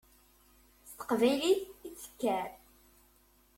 [0.89, 2.49] S teqbaylit i d-tekker.